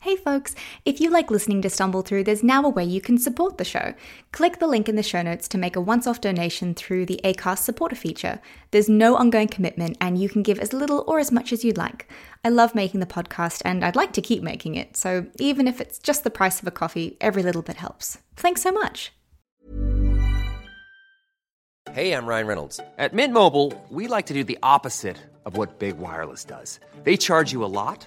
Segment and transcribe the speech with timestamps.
[0.00, 0.54] Hey folks,
[0.84, 3.64] if you like listening to Stumble Through, there's now a way you can support the
[3.64, 3.94] show.
[4.30, 7.20] Click the link in the show notes to make a once off donation through the
[7.24, 8.40] ACAST supporter feature.
[8.70, 11.76] There's no ongoing commitment, and you can give as little or as much as you'd
[11.76, 12.08] like.
[12.44, 15.80] I love making the podcast, and I'd like to keep making it, so even if
[15.80, 18.18] it's just the price of a coffee, every little bit helps.
[18.36, 19.12] Thanks so much.
[21.90, 22.80] Hey, I'm Ryan Reynolds.
[22.98, 26.78] At Mint Mobile, we like to do the opposite of what Big Wireless does.
[27.02, 28.06] They charge you a lot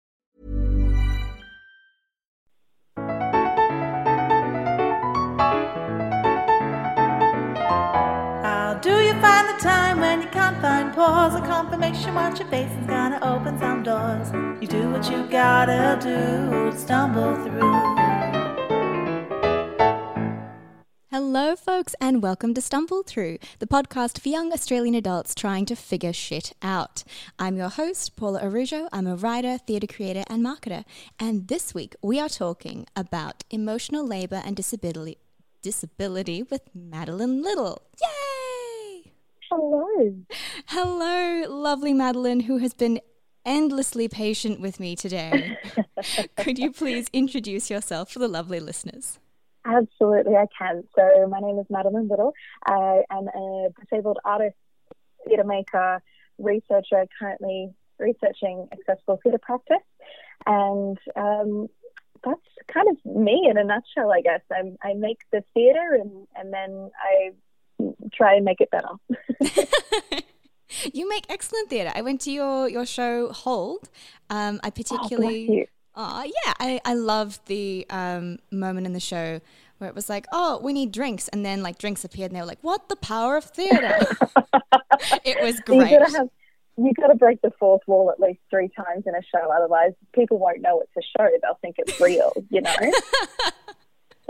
[10.93, 11.35] pause?
[11.35, 14.31] A confirmation once your face is gonna open some doors.
[14.61, 18.21] You do what you gotta do, stumble through.
[21.09, 25.75] Hello, folks, and welcome to Stumble Through, the podcast for young Australian adults trying to
[25.75, 27.03] figure shit out.
[27.39, 28.87] I'm your host, Paula Araujo.
[28.91, 30.83] I'm a writer, theatre creator, and marketer.
[31.19, 35.17] And this week, we are talking about emotional labour and disability,
[35.61, 37.81] disability with Madeline Little.
[38.01, 38.20] Yay!
[39.53, 40.15] Hello.
[40.67, 43.01] Hello, lovely Madeline, who has been
[43.45, 45.57] endlessly patient with me today.
[46.37, 49.19] Could you please introduce yourself for the lovely listeners?
[49.65, 50.85] Absolutely, I can.
[50.97, 52.31] So, my name is Madeline Little.
[52.65, 54.55] I am a disabled artist,
[55.27, 56.01] theatre maker,
[56.37, 59.83] researcher, currently researching accessible theatre practice.
[60.45, 61.67] And um,
[62.23, 64.43] that's kind of me in a nutshell, I guess.
[64.49, 67.31] I, I make the theatre and, and then I
[68.13, 68.89] try and make it better.
[70.93, 71.91] you make excellent theatre.
[71.95, 73.89] I went to your, your show Hold.
[74.29, 75.67] Um, I Oh, particularly.
[75.95, 76.53] Oh, yeah.
[76.59, 79.41] I, I loved the um, moment in the show
[79.77, 81.27] where it was like, oh, we need drinks.
[81.29, 82.87] And then, like, drinks appeared and they were like, what?
[82.87, 83.99] The power of theatre.
[85.25, 85.89] it was You great.
[85.99, 86.29] gotta have
[86.77, 90.39] you gotta break the fourth wall at least three times in a show, otherwise people
[90.39, 91.27] won't know it's a show.
[91.41, 92.75] They'll think it's real, you know?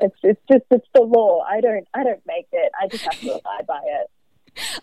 [0.02, 1.42] it's it's just it's the law.
[1.42, 2.72] I don't I don't make it.
[2.82, 4.08] I just have to abide by it.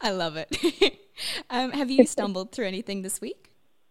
[0.01, 0.99] I love it.
[1.51, 3.51] um, have you stumbled through anything this week?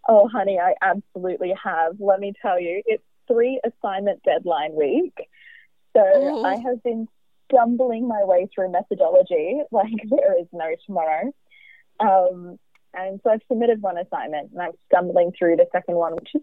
[0.10, 1.98] Oh, honey, I absolutely have.
[2.00, 5.14] Let me tell you, it's three assignment deadline week.
[5.96, 6.46] So Oh.
[6.46, 7.08] I have been
[7.52, 11.32] stumbling my way through methodology like there is no tomorrow.
[12.00, 12.58] Um,
[12.94, 16.42] and so I've submitted one assignment and I'm stumbling through the second one, which is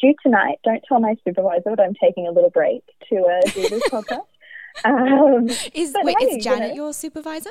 [0.00, 0.58] due tonight.
[0.64, 4.26] Don't tell my supervisor that I'm taking a little break to uh, do this podcast.
[4.84, 6.74] Um, Is wait, hey, is you Janet know.
[6.76, 7.50] your supervisor?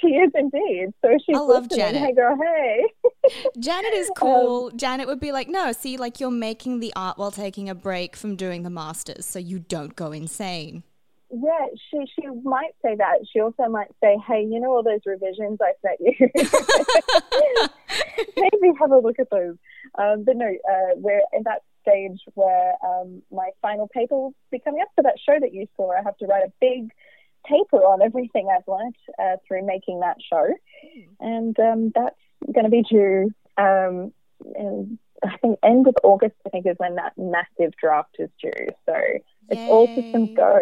[0.00, 0.88] she is indeed.
[1.02, 1.78] So she's I love listening.
[1.78, 2.02] Janet.
[2.02, 2.84] Hey, girl, hey.
[3.58, 4.70] Janet is cool.
[4.70, 8.16] Janet would be like, no, see, like you're making the art while taking a break
[8.16, 10.82] from doing the masters, so you don't go insane.
[11.30, 13.18] Yeah, she she might say that.
[13.30, 16.30] She also might say, "Hey, you know all those revisions I sent you?
[18.36, 19.56] Maybe have a look at those."
[19.98, 24.60] Um, but no, uh, we're in that stage where um, my final paper will be
[24.60, 25.92] coming up for that show that you saw.
[25.92, 26.90] I have to write a big
[27.44, 30.46] paper on everything I've learnt uh, through making that show,
[31.20, 32.16] and um, that's
[32.52, 33.30] going to be due.
[33.56, 34.12] Um,
[34.54, 36.36] in, I think end of August.
[36.46, 38.68] I think is when that massive draft is due.
[38.86, 38.94] So
[39.48, 40.34] it's all systems Yay.
[40.36, 40.60] go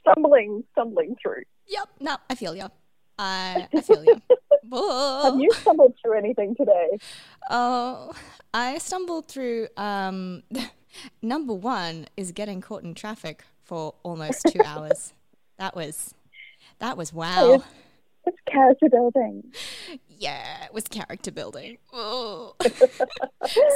[0.00, 1.42] stumbling, stumbling through.
[1.68, 2.68] Yep, no, I feel you.
[3.18, 4.20] I, I feel you.
[4.72, 6.98] Have you stumbled through anything today?
[7.50, 8.12] Oh,
[8.52, 9.68] I stumbled through.
[9.76, 10.42] Um,
[11.22, 15.12] number one is getting caught in traffic for almost two hours.
[15.58, 16.14] That was,
[16.78, 17.62] that was wow.
[18.24, 19.44] It's character building.
[20.08, 21.78] Yeah, it was character building.
[21.92, 22.56] Oh.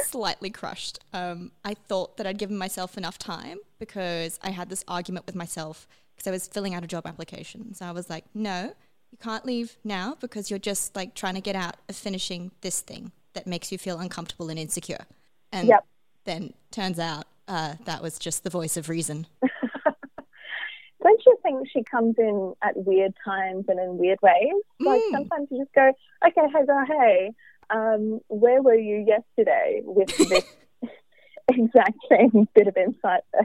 [0.03, 0.99] Slightly crushed.
[1.13, 5.35] Um, I thought that I'd given myself enough time because I had this argument with
[5.35, 7.73] myself because I was filling out a job application.
[7.73, 8.73] So I was like, no,
[9.11, 12.81] you can't leave now because you're just like trying to get out of finishing this
[12.81, 15.05] thing that makes you feel uncomfortable and insecure.
[15.51, 15.85] And Yep.
[16.25, 19.27] then turns out uh, that was just the voice of reason.
[21.03, 24.53] Don't you think she comes in at weird times and in weird ways?
[24.79, 25.11] Like Mm.
[25.11, 25.91] sometimes you just go,
[26.25, 27.31] okay, hey, girl, hey,
[27.71, 30.45] um, where were you yesterday with this
[31.49, 33.23] exact same bit of insight?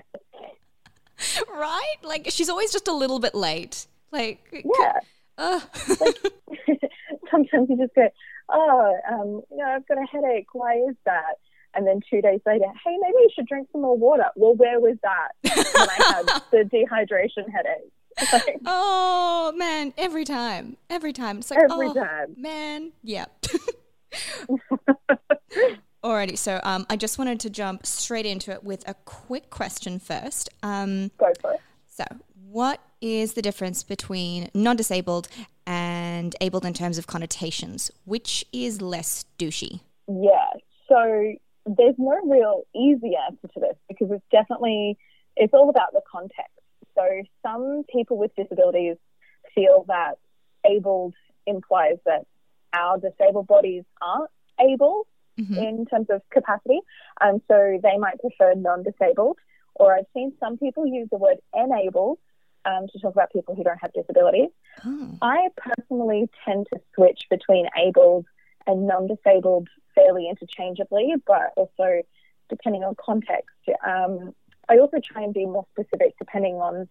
[1.52, 1.96] right?
[2.02, 3.86] Like she's always just a little bit late.
[4.12, 5.00] Like, Yeah.
[5.38, 5.60] Uh,
[7.30, 8.08] sometimes you just go,
[8.48, 10.48] oh, um, you know, I've got a headache.
[10.52, 11.36] Why is that?
[11.74, 14.24] And then two days later, hey, maybe you should drink some more water.
[14.34, 17.92] Well, where was that when I had the dehydration headache?
[18.32, 21.36] Like, Oh man, every time, every time.
[21.36, 22.34] It's like Every oh, time.
[22.38, 22.92] man.
[23.02, 23.26] Yeah.
[26.02, 29.98] Alrighty, so um, I just wanted to jump straight into it with a quick question
[29.98, 30.48] first.
[30.62, 31.60] Um, go for it.
[31.88, 32.04] so,
[32.48, 35.28] what is the difference between non-disabled
[35.66, 37.90] and abled in terms of connotations?
[38.04, 39.81] Which is less douchey?
[40.08, 40.46] Yeah.
[40.88, 41.34] So
[41.66, 44.96] there's no real easy answer to this because it's definitely
[45.37, 46.52] it's all about the context.
[46.94, 47.02] So
[47.43, 48.96] some people with disabilities
[49.54, 50.14] feel that
[50.64, 51.14] abled
[51.46, 52.26] implies that
[52.72, 55.06] our disabled bodies aren't able
[55.38, 55.54] mm-hmm.
[55.54, 56.81] in terms of capacity,
[57.20, 59.38] and so they might prefer non-disabled.
[59.75, 62.19] Or I've seen some people use the word enabled
[62.66, 64.50] um, to talk about people who don't have disabilities.
[65.22, 68.26] I personally tend to switch between abled
[68.66, 72.02] and non-disabled fairly interchangeably, but also
[72.48, 73.56] depending on context.
[73.92, 74.34] Um,
[74.68, 76.88] I also try and be more specific depending on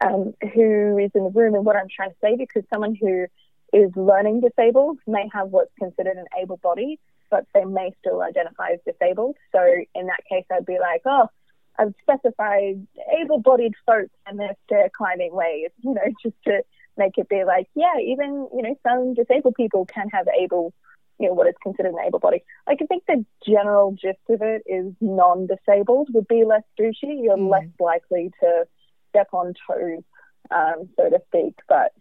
[0.00, 3.26] um, who is in the room and what I'm trying to say, because someone who
[3.72, 7.00] is learning disabled may have what's considered an able body,
[7.30, 9.36] but they may still identify as disabled.
[9.52, 9.60] So
[9.94, 11.28] in that case, I'd be like, oh,
[11.78, 12.86] I've specified
[13.20, 16.62] able-bodied folks and their stair climbing ways, you know, just to
[16.96, 20.72] make it be like, yeah, even you know, some disabled people can have able,
[21.18, 22.44] you know, what is considered an able body.
[22.66, 27.22] Like I think the general gist of it is non-disabled would be less douchey.
[27.22, 28.64] You're less likely to
[29.10, 30.02] step on toes,
[30.50, 31.54] um, so to speak.
[31.68, 31.92] But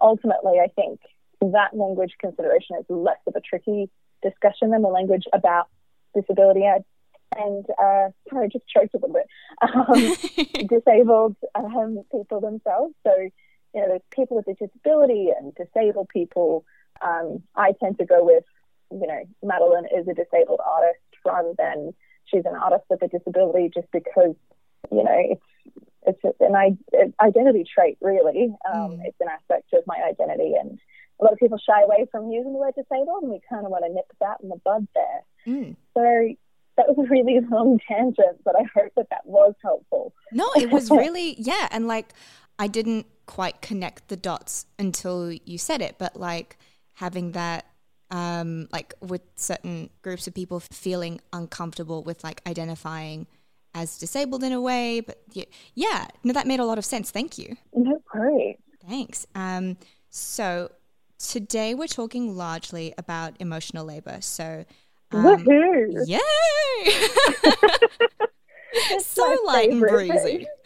[0.00, 1.00] ultimately, I think
[1.40, 3.90] that language consideration is less of a tricky
[4.22, 5.68] discussion than the language about
[6.14, 6.64] disability.
[6.64, 6.80] I
[7.36, 9.28] and uh, sorry, I just choked a little bit.
[9.62, 12.94] Um, disabled um, people themselves.
[13.04, 13.12] So,
[13.74, 16.64] you know, there's people with a disability and disabled people.
[17.00, 18.44] Um, I tend to go with,
[18.90, 21.94] you know, Madeline is a disabled artist rather than
[22.26, 24.34] she's an artist with a disability, just because,
[24.90, 25.42] you know, it's
[26.04, 26.78] it's an
[27.20, 28.54] identity trait, really.
[28.72, 30.78] Um, It's an aspect of my identity, and
[31.20, 33.70] a lot of people shy away from using the word disabled, and we kind of
[33.70, 35.22] want to nip that in the bud there.
[35.46, 35.76] Mm.
[35.94, 36.34] So
[36.76, 40.14] that was a really long tangent, but I hope that that was helpful.
[40.32, 42.12] No, it was really yeah, and like
[42.58, 46.58] I didn't quite connect the dots until you said it, but like
[46.94, 47.66] having that
[48.10, 53.26] um like with certain groups of people feeling uncomfortable with like identifying
[53.74, 57.10] as disabled in a way, but yeah, yeah, no that made a lot of sense.
[57.10, 57.56] Thank you.
[57.74, 58.56] No worries.
[58.86, 59.26] Thanks.
[59.34, 59.76] Um
[60.10, 60.70] so
[61.18, 64.18] today we're talking largely about emotional labor.
[64.20, 64.64] So
[65.12, 66.06] um, Woohoo!
[66.06, 66.18] Yay!
[69.00, 70.46] so light and breezy.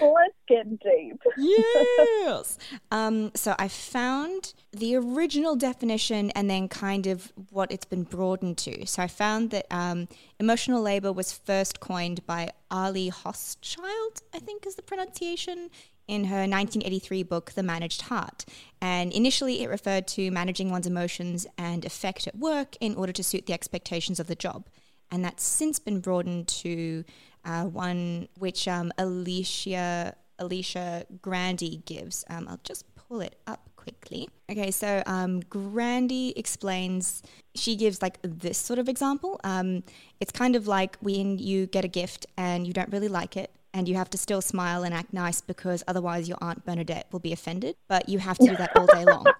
[0.00, 1.22] Let's get deep.
[1.38, 2.58] yes.
[2.90, 8.58] Um, so I found the original definition and then kind of what it's been broadened
[8.58, 8.86] to.
[8.86, 10.08] So I found that um,
[10.38, 15.70] emotional labor was first coined by Arlie Hochschild, I think is the pronunciation,
[16.08, 18.44] in her 1983 book, The Managed Heart.
[18.80, 23.22] And initially it referred to managing one's emotions and affect at work in order to
[23.22, 24.68] suit the expectations of the job.
[25.10, 27.04] And that's since been broadened to
[27.44, 32.24] uh, one which um, Alicia Alicia Grandey gives.
[32.28, 34.28] Um, I'll just pull it up quickly.
[34.50, 37.22] Okay, so um, Grandey explains.
[37.54, 39.40] She gives like this sort of example.
[39.44, 39.82] Um,
[40.20, 43.50] it's kind of like when you get a gift and you don't really like it.
[43.74, 47.20] And you have to still smile and act nice because otherwise your Aunt Bernadette will
[47.20, 47.76] be offended.
[47.88, 49.26] But you have to do that all day long.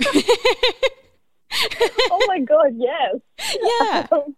[2.11, 3.17] oh my god, yes.
[3.61, 4.07] yeah.
[4.13, 4.37] Um,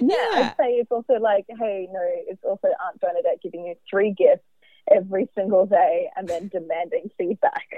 [0.00, 0.30] yeah, Yeah.
[0.34, 4.42] I'd say it's also like, hey, no, it's also Aunt Bernadette giving you three gifts
[4.90, 7.68] every single day and then demanding feedback.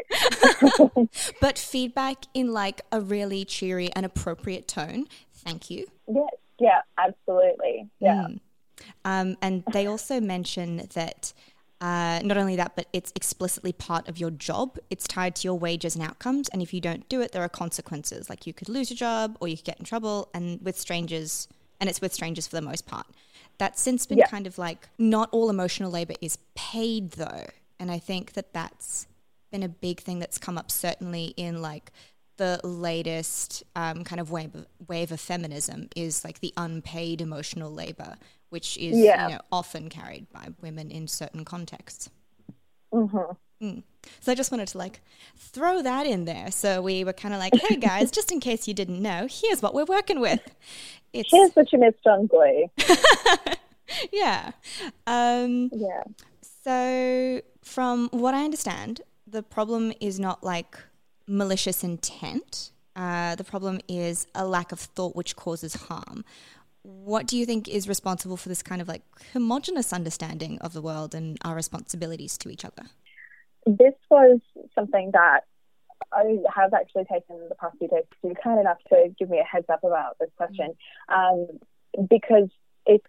[1.40, 5.06] But feedback in like a really cheery and appropriate tone.
[5.34, 5.86] Thank you.
[6.08, 7.88] yes, yeah, absolutely.
[8.00, 8.26] Yeah.
[8.28, 8.40] Mm.
[9.04, 11.32] Um, and they also mention that
[11.80, 14.78] uh, not only that, but it's explicitly part of your job.
[14.88, 16.48] It's tied to your wages and outcomes.
[16.50, 18.30] And if you don't do it, there are consequences.
[18.30, 20.28] Like you could lose your job or you could get in trouble.
[20.32, 21.48] And with strangers,
[21.80, 23.06] and it's with strangers for the most part.
[23.58, 24.28] That's since been Yeah.
[24.28, 27.46] kind of like not all emotional labor is paid though.
[27.80, 29.08] And I think that that's
[29.50, 31.90] been a big thing that's come up certainly in like
[32.36, 37.70] the latest um, kind of wave of, wave of feminism is like the unpaid emotional
[37.72, 38.16] labor,
[38.52, 39.28] which is Yeah.
[39.28, 42.10] you know, often carried by women in certain contexts.
[42.92, 43.06] hmm
[43.62, 43.84] Mm.
[44.18, 45.00] So I just wanted to like
[45.36, 46.50] throw that in there.
[46.50, 49.62] So we were kind of like, hey guys, just in case you didn't know, here's
[49.62, 50.40] what we're working with.
[51.12, 52.68] It's Here's what you missed on Glee.
[54.12, 54.52] yeah.
[55.06, 56.02] Um, Yeah.
[56.64, 60.76] So, from what I understand, the problem is not like
[61.26, 62.70] malicious intent.
[62.96, 66.24] Uh, the problem is a lack of thought which causes harm.
[66.82, 70.82] What do you think is responsible for this kind of like homogenous understanding of the
[70.82, 72.84] world and our responsibilities to each other?
[73.66, 74.40] This was
[74.74, 75.42] something that
[76.12, 79.38] I have actually taken the past few days to be kind enough to give me
[79.38, 80.74] a heads up about this question
[81.08, 81.46] um,
[82.10, 82.48] because
[82.86, 83.06] it's,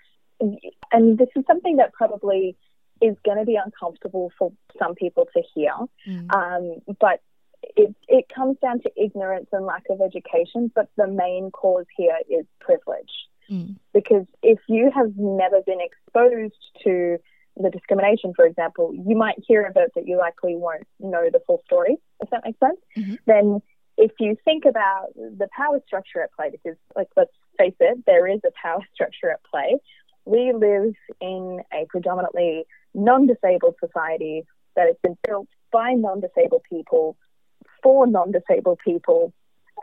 [0.91, 2.55] and this is something that probably
[3.01, 5.73] is going to be uncomfortable for some people to hear,
[6.07, 6.33] Mm.
[6.33, 7.21] um, but
[7.75, 10.71] it, it comes down to ignorance and lack of education.
[10.73, 13.11] But the main cause here is privilege.
[13.49, 13.77] Mm.
[13.93, 17.17] Because if you have never been exposed to
[17.55, 21.39] the discrimination, for example, you might hear of it, but you likely won't know the
[21.45, 22.79] full story, if that makes sense.
[22.97, 23.19] Mhm.
[23.25, 23.61] Then
[23.97, 28.27] if you think about the power structure at play, because, like, let's face it, there
[28.27, 29.77] is a power structure at play.
[30.25, 34.43] We live in a predominantly non disabled society
[34.75, 37.17] that has been built by non disabled people
[37.81, 39.33] for non disabled people.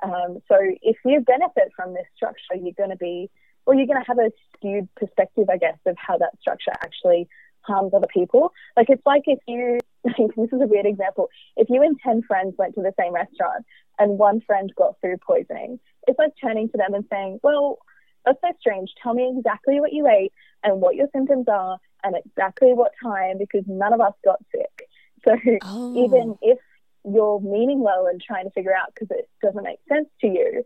[0.03, 3.31] Um, so if you benefit from this structure, you're going to be,
[3.71, 7.29] well, you're going to have a skewed perspective, I guess, of how that structure actually
[7.61, 8.53] harms other people.
[8.77, 12.57] Like it's like if you, this is a weird example, if you and 10 friends
[12.59, 13.65] went to the same restaurant
[13.97, 17.79] and one friend got food poisoning, it's like turning to them and saying, well,
[18.27, 18.91] that's so strange.
[19.01, 20.33] Tell me exactly what you ate
[20.65, 24.89] and what your symptoms are and exactly what time because none of us got sick.
[25.25, 25.95] So Oh.
[25.97, 26.59] even if
[27.05, 30.65] you're meaning well and trying to figure out because it doesn't make sense to you,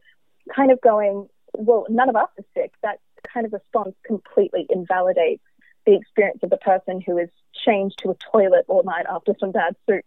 [0.57, 3.01] kind of going, well, none of us are sick, that
[3.33, 5.43] kind of response completely invalidates
[5.87, 7.29] the experience of the person who is
[7.65, 10.05] chained to a toilet all night after some bad soup.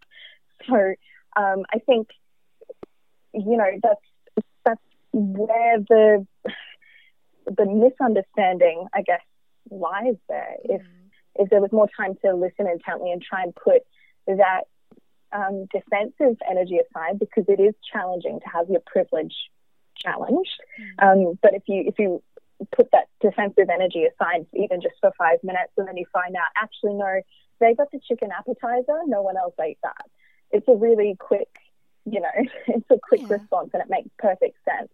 [0.68, 0.94] So
[1.36, 2.10] um, I think,
[3.34, 4.02] you know, that's
[4.66, 4.82] that's
[5.14, 6.28] where the
[7.46, 9.22] the misunderstanding, I guess,
[9.70, 10.56] lies there.
[10.64, 10.82] If
[11.36, 13.84] if there was more time to listen intently and try and put
[14.26, 14.62] that
[15.32, 19.36] um, defensive energy aside, because it is challenging to have your privilege
[20.04, 20.60] challenged.
[21.00, 22.24] Um, but if you if you
[22.76, 26.48] put that defensive energy aside, even just for five minutes, and then you find out
[26.56, 27.22] actually no,
[27.60, 30.06] they got the chicken appetizer, no one else ate that.
[30.52, 31.50] It's a really quick,
[32.06, 32.38] you know,
[32.68, 33.38] it's a quick Yeah.
[33.38, 34.90] response, and it makes perfect sense.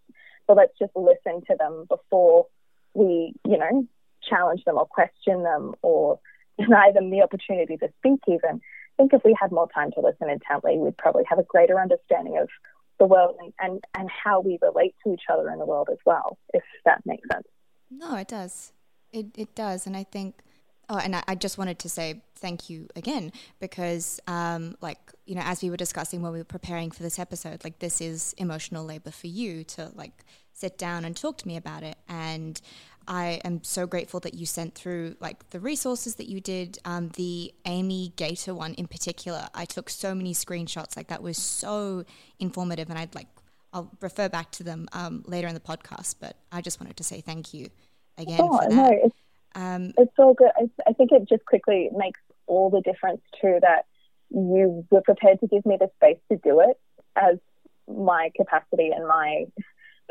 [0.47, 2.47] So let's just listen to them before
[2.93, 3.87] we, you know,
[4.21, 6.19] challenge them or question them or
[6.59, 8.59] deny them the opportunity to speak even.
[8.61, 11.79] I think if we had more time to listen intently, we'd probably have a greater
[11.79, 12.47] understanding of
[13.03, 15.99] the world and, and, and how we relate to each other in the world as
[16.05, 17.47] well, if that makes sense.
[17.91, 18.71] No, it does.
[19.11, 20.35] It it does, and I think.
[20.89, 25.35] Oh, and I, I just wanted to say thank you again because, um, like you
[25.35, 28.33] know, as we were discussing when we were preparing for this episode, like this is
[28.37, 32.59] emotional labor for you to like sit down and talk to me about it, and
[33.07, 36.79] I am so grateful that you sent through like the resources that you did.
[36.85, 40.95] Um, the Amy Gator one in particular, I took so many screenshots.
[40.95, 42.05] Like that was so
[42.39, 43.27] informative, and I'd like
[43.73, 46.15] I'll refer back to them um, later in the podcast.
[46.19, 47.69] But I just wanted to say thank you
[48.17, 49.15] again Oh, for no, it's,
[49.55, 50.51] Um, it's all good.
[50.55, 53.85] I, I think it just quickly makes all the difference too that
[54.29, 56.79] you were prepared to give me the space to do it
[57.15, 57.37] as
[57.87, 59.45] my capacity and my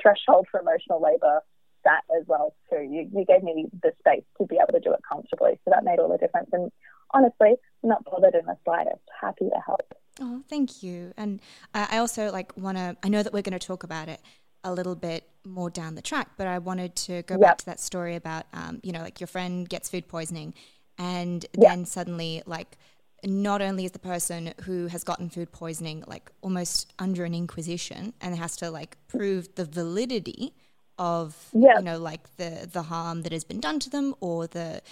[0.01, 1.41] threshold for emotional labor
[1.85, 2.81] that as well too.
[2.83, 5.59] You, you gave me the space to be able to do it comfortably.
[5.65, 6.51] So that made all the difference.
[6.53, 6.71] And
[7.13, 9.03] honestly, not bothered in the slightest.
[9.21, 9.95] Happy to help.
[10.21, 11.13] Oh, thank you.
[11.17, 11.41] And
[11.75, 12.97] I also like want to.
[13.03, 14.21] I know that we're going to talk about it
[14.65, 17.81] a little bit more down the track, but I wanted to go back to that
[17.81, 20.55] story about, um, you know, like your friend gets food poisoning,
[20.99, 21.71] and Yeah.
[21.71, 22.79] then suddenly, like,
[23.25, 28.13] not only is the person who has gotten food poisoning like almost under an inquisition
[28.21, 30.55] and has to like prove the validity
[30.99, 31.79] of Yeah.
[31.79, 34.83] you know like the the harm that has been done to them or the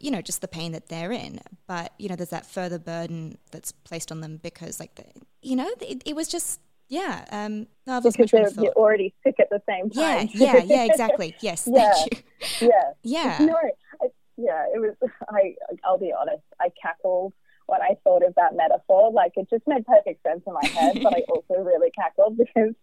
[0.00, 3.38] you know just the pain that they're in but you know there's that further burden
[3.50, 5.04] that's placed on them because like the,
[5.42, 9.48] you know it, it was just yeah um no, Because train you're, already sick at
[9.50, 10.28] the same yeah time.
[10.32, 11.92] yeah yeah exactly yes Yeah.
[11.92, 12.12] thank
[12.60, 12.92] you yeah.
[13.02, 13.56] yeah No,
[14.02, 14.94] I, yeah, it was.
[15.28, 16.44] I I'll be honest.
[16.60, 17.32] I cackled
[17.66, 19.10] when I thought of that metaphor.
[19.10, 22.74] Like it just made perfect sense in my head, but I also really cackled because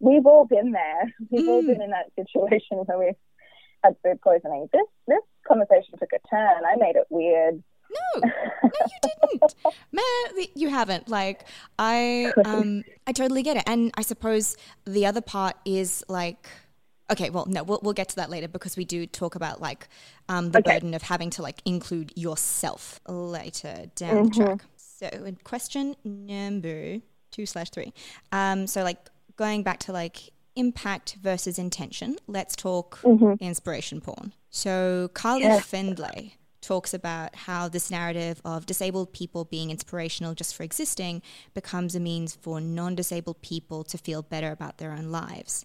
[0.00, 1.14] we've all been there.
[1.30, 3.14] We've all been in that situation where we've
[3.84, 4.68] had food poisoning.
[4.72, 6.64] This this conversation took a turn.
[6.64, 7.62] I made it weird.
[7.90, 9.54] No, no, you didn't,
[9.92, 10.46] man.
[10.54, 11.08] You haven't.
[11.08, 11.44] Like,
[11.78, 14.56] I, um, I totally get it, and I suppose
[14.86, 16.48] the other part is like,
[17.10, 19.88] okay, well, no, we'll we'll get to that later because we do talk about like,
[20.30, 20.74] um, the Okay.
[20.74, 24.64] burden of having to like include yourself later down the track.
[24.76, 26.98] So, in question number
[27.30, 27.92] two slash three,
[28.30, 28.98] um, so like
[29.42, 32.16] going back to like impact versus intention.
[32.26, 33.00] Let's talk
[33.40, 34.32] inspiration porn.
[34.50, 40.62] So, Carly Findlay talks about how this narrative of disabled people being inspirational just for
[40.62, 41.22] existing
[41.54, 45.64] becomes a means for non disabled people to feel better about their own lives.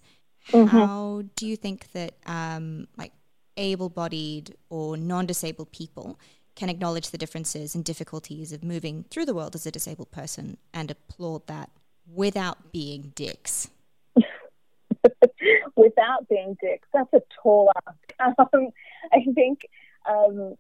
[0.65, 3.11] How do you think that, um, like,
[3.57, 6.19] able bodied or non disabled people
[6.55, 10.57] can acknowledge the differences and difficulties of moving through the world as a disabled person
[10.73, 11.69] and applaud that
[12.13, 13.69] without being dicks.
[15.75, 17.97] without being dicks, that's a tall ask.
[18.53, 18.69] Um,
[19.13, 19.61] I think.
[20.09, 20.55] Um,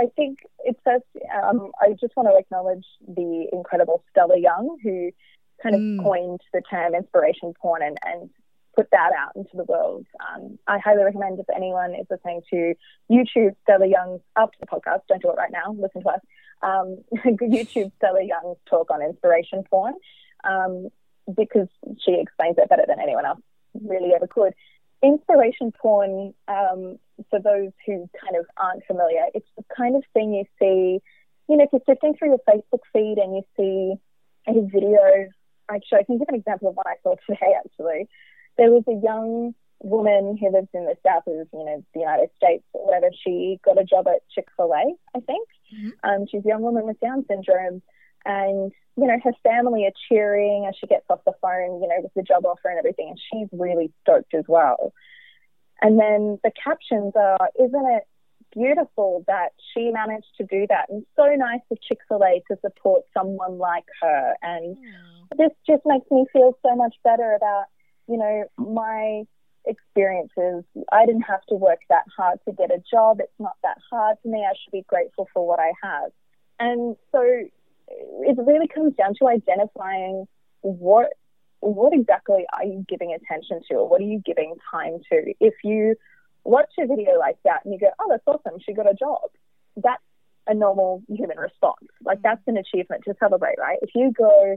[0.00, 1.04] I think it's first.
[1.44, 5.10] Um, I just want to acknowledge the incredible Stella Young, who
[5.62, 6.02] kind of Mm.
[6.02, 8.30] coined the term inspiration porn and, and
[8.74, 10.06] put that out into the world.
[10.18, 12.74] Um, I highly recommend if anyone is listening to
[13.10, 16.20] YouTube Stella Young's after the podcast, don't do it right now, listen to us.
[16.62, 19.94] Um, YouTube Stella Young's talk on inspiration porn
[20.44, 20.88] um,
[21.36, 21.68] because
[22.04, 23.40] she explains it better than anyone else
[23.82, 24.54] really ever could.
[25.02, 26.98] Inspiration porn, um,
[27.30, 31.02] for those who kind of aren't familiar, it's the kind of thing you see,
[31.48, 33.94] you know, if you're sifting through your Facebook feed and you see
[34.46, 35.28] a video,
[35.70, 38.08] actually, I can give an example of what I saw today, actually.
[38.56, 42.30] There was a young woman who lives in the south of, you know, the United
[42.36, 43.10] States or whatever.
[43.24, 45.48] She got a job at Chick-fil-A, I think.
[46.02, 47.82] Um, she's a young woman with Down syndrome.
[48.24, 52.00] And, you know, her family are cheering as she gets off the phone, you know,
[52.02, 53.08] with the job offer and everything.
[53.08, 54.92] And she's really stoked as well.
[55.82, 58.04] And then the captions are, isn't it
[58.52, 60.88] beautiful that she managed to do that?
[60.88, 64.34] And so nice of Chick fil A to support someone like her.
[64.42, 64.76] And
[65.36, 67.64] this just makes me feel so much better about,
[68.08, 69.24] you know, my
[69.66, 70.64] experiences.
[70.92, 73.18] I didn't have to work that hard to get a job.
[73.20, 74.46] It's not that hard for me.
[74.48, 76.10] I should be grateful for what I have.
[76.60, 77.22] And so
[77.88, 80.26] it really comes down to identifying
[80.60, 81.12] what
[81.60, 85.34] what exactly are you giving attention to or what are you giving time to?
[85.40, 85.96] If you
[86.44, 89.30] watch a video like that and you go, Oh, that's awesome, she got a job,
[89.76, 90.02] that's
[90.46, 91.86] a normal human response.
[92.04, 92.22] Like mm.
[92.22, 93.78] that's an achievement to celebrate, right?
[93.80, 94.56] If you go,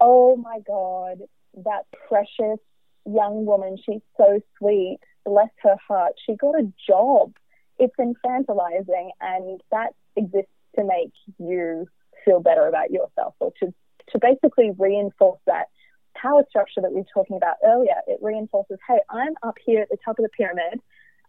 [0.00, 1.18] Oh my God,
[1.64, 2.58] that precious
[3.06, 7.34] young woman, she's so sweet, bless her heart, she got a job.
[7.78, 11.86] It's infantilizing and that exists to make you
[12.28, 13.72] feel better about yourself or to,
[14.10, 15.68] to basically reinforce that
[16.14, 17.96] power structure that we were talking about earlier.
[18.06, 20.80] It reinforces, hey, I'm up here at the top of the pyramid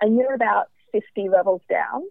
[0.01, 2.03] and you're about 50 levels down.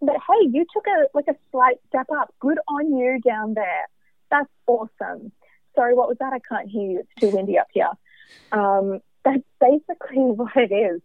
[0.00, 2.32] But hey, you took a like a slight step up.
[2.40, 3.88] Good on you down there.
[4.30, 5.32] That's awesome.
[5.74, 6.32] Sorry, what was that?
[6.32, 7.00] I can't hear you.
[7.00, 7.90] It's too windy up here.
[8.52, 11.00] Um, that's basically what it is.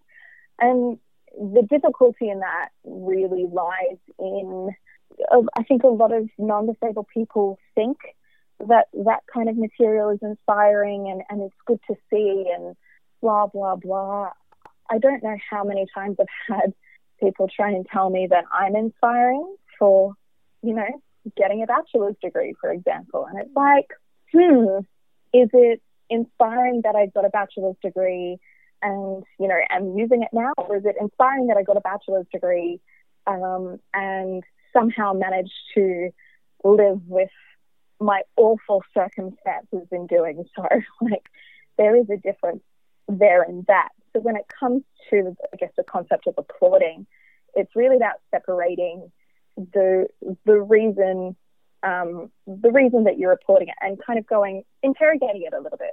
[0.60, 0.99] And
[1.36, 4.69] the difficulty in that really lies in,
[5.56, 7.97] I think a lot of non disabled people think
[8.67, 12.76] that that kind of material is inspiring and, and it's good to see and
[13.21, 14.30] blah, blah, blah.
[14.89, 16.73] I don't know how many times I've had
[17.19, 20.13] people try and tell me that I'm inspiring for,
[20.62, 21.02] you know,
[21.38, 23.26] getting a bachelor's degree, for example.
[23.30, 23.88] And it's like,
[24.32, 24.80] hmm,
[25.34, 28.38] is it inspiring that I got a bachelor's degree
[28.82, 30.54] and, you know, am using it now?
[30.58, 32.80] Or is it inspiring that I got a bachelor's degree
[33.26, 34.43] um, and
[34.74, 36.10] somehow managed to
[36.64, 37.30] live with
[38.00, 40.68] my awful circumstances in doing so?
[41.02, 41.30] Like,
[41.78, 42.64] there is a difference
[43.08, 43.90] there in that.
[44.14, 47.08] So when it comes to, I guess, the concept of applauding,
[47.56, 49.12] it's really about separating
[49.56, 50.08] the
[50.46, 51.36] the reason
[51.84, 55.78] um, the reason that you're applauding it and kind of going interrogating it a little
[55.78, 55.92] bit,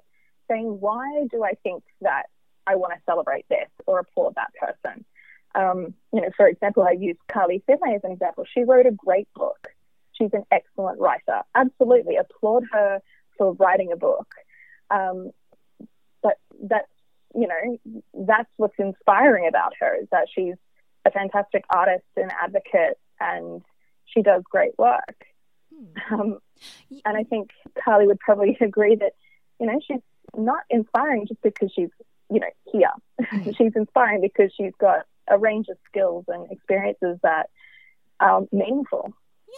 [0.49, 2.25] saying why do I think that
[2.67, 5.05] I want to celebrate this or applaud that person.
[5.55, 8.45] Um, you know, for example, I use Carly Findlay as an example.
[8.53, 9.69] She wrote a great book.
[10.13, 11.43] She's an excellent writer.
[11.55, 13.01] Absolutely applaud her
[13.37, 14.35] for writing a book.
[14.91, 15.31] Um,
[16.23, 16.91] but that's
[17.35, 20.57] you know that's what's inspiring about her is that she's
[21.07, 23.63] a fantastic artist and advocate and
[24.05, 25.27] she does great work.
[26.11, 26.39] Um,
[27.05, 27.51] and I think
[27.83, 29.13] Carly would probably agree that
[29.59, 30.01] you know she's
[30.37, 31.91] not inspiring just because she's
[32.31, 33.45] you know here.
[33.57, 37.51] she's inspiring because she's got a range of skills and experiences that
[38.19, 39.13] are meaningful.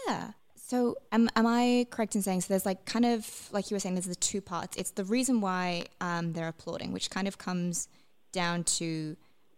[0.06, 0.32] Yeah.
[0.56, 3.78] So am, am I correct in saying so there's like kind of like you were
[3.80, 4.76] saying there's the two parts.
[4.76, 7.88] It's the reason why um, they're applauding, which kind of comes
[8.32, 9.16] down to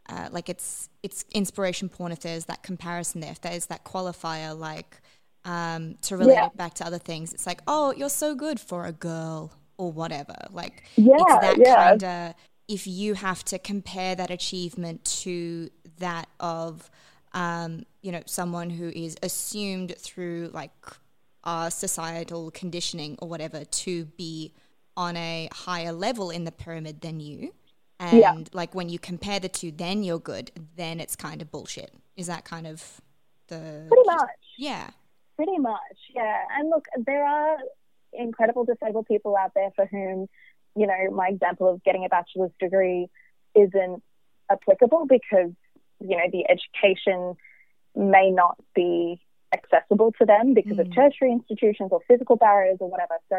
[0.09, 4.59] uh, like it's it's inspiration porn if there's that comparison there, if there's that qualifier
[4.59, 5.00] like
[5.44, 6.46] um, to relate Yeah.
[6.46, 7.33] it back to other things.
[7.33, 10.35] It's like, oh, you're so good for a girl or whatever.
[10.50, 11.74] Like Yeah, it's that yeah.
[11.74, 12.35] kind of
[12.66, 16.90] if you have to compare that achievement to that of
[17.33, 20.70] um, you know someone who is assumed through like
[21.44, 24.52] uh, societal conditioning or whatever to be
[24.96, 27.52] on a higher level in the pyramid than you
[28.00, 28.35] and Yeah.
[28.52, 32.28] like when you compare the two then you're good then it's kind of bullshit is
[32.28, 33.00] that kind of
[33.48, 34.28] the Pretty much.
[34.57, 34.90] yeah
[35.37, 36.42] Pretty much, yeah.
[36.57, 37.59] And look, there are
[38.12, 40.28] incredible disabled people out there for whom,
[40.76, 43.09] you know, my example of getting a bachelor's degree
[43.57, 44.00] isn't
[44.48, 45.50] applicable because
[46.04, 47.34] you know, the education
[47.96, 49.20] may not be
[49.52, 53.14] accessible to them because of tertiary institutions or physical barriers or whatever.
[53.28, 53.36] So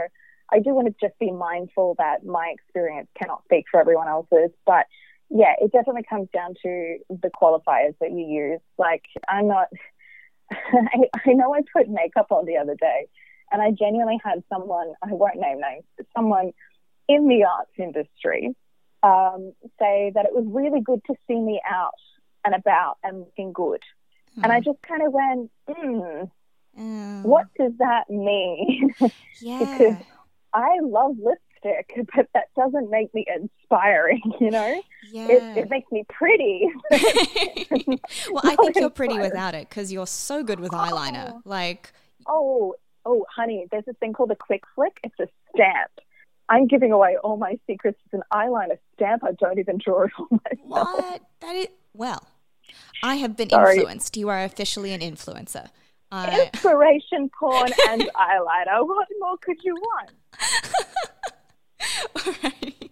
[0.52, 4.52] I do want to just be mindful that my experience cannot speak for everyone else's.
[4.66, 4.86] But
[5.30, 8.62] yeah, it definitely comes down to the qualifiers that you use.
[8.78, 9.68] Like, I'm not,
[10.52, 13.08] I, I know I put makeup on the other day,
[13.52, 16.52] and I genuinely had someone, I won't name names, but someone
[17.08, 18.56] in the arts industry
[19.04, 21.94] um, say that it was really good to see me out
[22.46, 23.82] and about and looking good.
[24.44, 26.24] And I just kind of went, hmm,
[26.78, 27.24] Mm.
[27.24, 28.94] what does that mean?
[29.42, 29.60] Yeah.
[29.60, 29.96] because
[30.54, 34.82] I love lipstick, but that doesn't make me inspiring, you know?
[35.10, 35.28] yeah.
[35.30, 36.68] It, it makes me pretty.
[38.30, 41.42] well, I think you're pretty without it because you're so good with eyeliner.
[41.46, 41.94] Like,
[42.28, 45.00] oh, oh, honey, there's this thing called a quick flick.
[45.04, 45.92] It's a stamp.
[46.50, 47.98] I'm giving away all my secrets.
[48.06, 49.24] It's an eyeliner stamp.
[49.24, 50.60] I don't even draw it on myself.
[51.00, 51.22] what?
[51.42, 52.26] That is, well,
[53.04, 53.78] I have been Sorry.
[53.78, 54.18] influenced.
[54.18, 55.70] You are officially an influencer.
[56.12, 58.88] I, Inspiration porn and eyeliner.
[58.88, 60.12] What more could you want?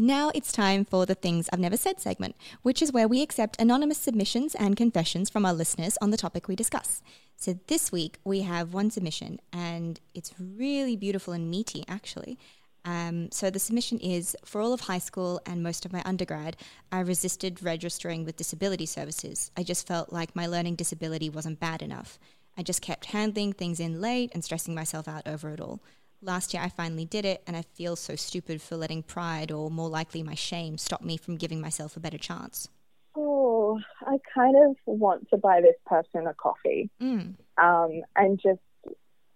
[0.00, 3.60] Now it's time for the Things I've Never Said segment, which is where we accept
[3.60, 7.02] anonymous submissions and confessions from our listeners on the topic we discuss.
[7.34, 12.38] So this week we have one submission, and it's really beautiful and meaty, actually.
[12.84, 16.56] Um, so the submission is For all of high school and most of my undergrad,
[16.90, 19.50] I resisted registering with disability services.
[19.56, 22.18] I just felt like my learning disability wasn't bad enough.
[22.56, 25.80] I just kept handling things in late and stressing myself out over it all.
[26.20, 29.70] Last year, I finally did it, and I feel so stupid for letting pride, or
[29.70, 32.68] more likely my shame, stop me from giving myself a better chance.
[33.14, 37.34] Oh, I kind of want to buy this person a coffee Mm.
[37.56, 38.60] um, and just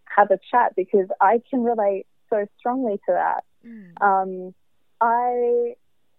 [0.07, 3.45] have a chat because I can relate so strongly to that.
[4.01, 4.55] Um,
[5.01, 5.75] I,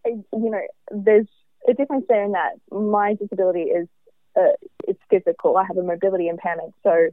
[0.05, 1.27] I, you know, there's
[1.67, 3.87] a difference there in that my disability is
[4.35, 4.53] uh,
[4.87, 5.57] it's physical.
[5.57, 7.09] I have a mobility impairment, so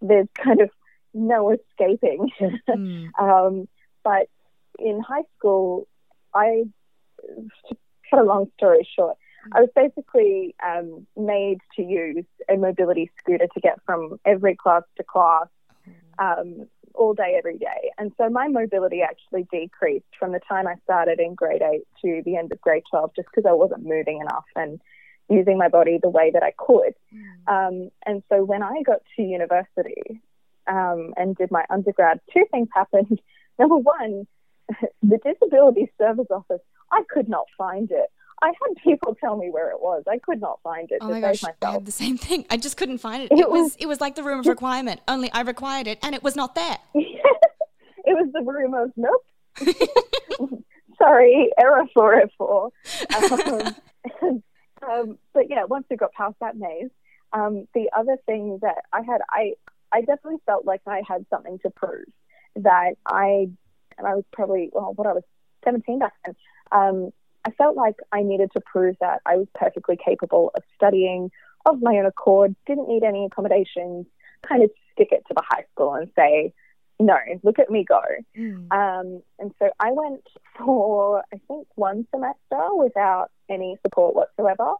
[0.00, 0.70] there's kind of
[1.12, 2.30] no escaping.
[2.68, 3.10] Mm.
[3.18, 3.68] um,
[4.02, 4.28] but
[4.78, 5.86] in high school,
[6.34, 6.64] I,
[7.22, 7.76] to
[8.10, 9.16] cut a long story short,
[9.52, 14.82] I was basically um, made to use a mobility scooter to get from every class
[14.96, 15.46] to class
[16.18, 17.90] um, all day, every day.
[17.98, 22.22] And so my mobility actually decreased from the time I started in grade eight to
[22.24, 24.80] the end of grade 12 just because I wasn't moving enough and
[25.28, 26.94] using my body the way that I could.
[27.46, 30.20] Um, and so when I got to university
[30.66, 33.20] um, and did my undergrad, two things happened.
[33.58, 34.26] Number one,
[35.02, 38.10] the Disability Service Office, I could not find it.
[38.44, 40.02] I had people tell me where it was.
[40.06, 42.44] I could not find it Oh my gosh, I had the same thing.
[42.50, 43.32] I just couldn't find it.
[43.32, 45.00] It It was was- it was like the room of requirement.
[45.08, 46.76] Only I required it, and it was not there.
[46.94, 49.24] it was the room of nope.
[50.98, 52.70] Sorry, error 404.
[54.22, 54.42] Um,
[54.86, 56.90] um, but yeah, once we got past that maze,
[57.32, 59.54] um, the other thing that I had, I,
[59.90, 62.04] I definitely felt like I had something to prove
[62.56, 63.48] that I,
[63.96, 65.22] and I was probably, well, what I was
[65.64, 66.36] 17 back then,
[66.70, 67.12] um,
[67.44, 71.30] I felt like I needed to prove that I was perfectly capable of studying
[71.66, 74.06] of my own accord, didn't need any accommodations,
[74.42, 76.52] kind of stick it to the high school and say,
[77.00, 78.00] no, look at me go.
[78.36, 78.70] Mm.
[78.72, 80.26] Um, and so I went
[80.58, 84.74] for, I think, one semester without any support whatsoever.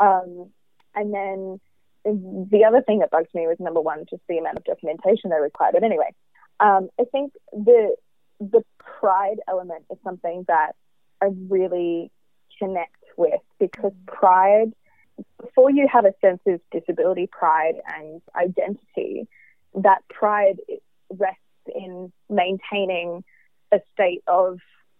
[0.00, 0.50] Um,
[0.94, 1.60] and then
[2.04, 5.40] the other thing that bugged me was number one, just the amount of documentation they
[5.40, 5.72] required.
[5.74, 6.12] But anyway,
[6.60, 7.94] um, I think the
[8.40, 10.74] the pride element is something that
[11.22, 12.10] I really
[12.58, 14.72] connect with because pride,
[15.40, 19.28] before you have a sense of disability pride and identity,
[19.74, 20.60] that pride
[21.10, 21.38] rests
[21.74, 23.22] in maintaining
[23.70, 24.58] a state of,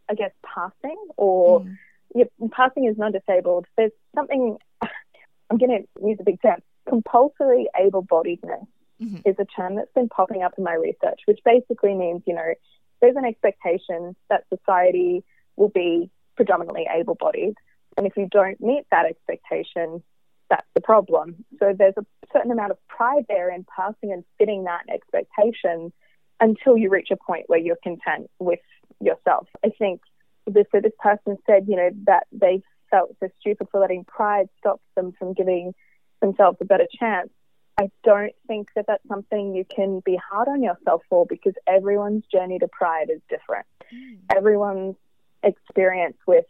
[0.08, 1.78] I guess, passing or Mm.
[2.14, 3.66] yeah, passing is non-disabled.
[3.76, 4.58] There's something,
[5.50, 8.66] I'm going to use a big term, compulsory able-bodiedness
[9.00, 9.22] Mhm.
[9.24, 12.54] is a term that's been popping up in my research, which basically means, you know,
[13.00, 15.24] there's an expectation that society
[15.62, 17.54] will be predominantly able-bodied.
[17.96, 20.02] And if you don't meet that expectation,
[20.50, 21.44] that's the problem.
[21.60, 25.92] So there's a certain amount of pride there in passing and fitting that expectation
[26.40, 28.58] until you reach a point where you're content with
[29.00, 29.46] yourself.
[29.64, 30.00] I think
[30.46, 34.48] this, so this person said, you know, that they felt so stupid for letting pride
[34.58, 35.74] stop them from giving
[36.20, 37.30] themselves a better chance.
[37.78, 42.24] I don't think that that's something you can be hard on yourself for because everyone's
[42.32, 43.66] journey to pride is different.
[43.94, 44.18] Mm.
[44.36, 44.96] Everyone's
[45.42, 46.44] experience with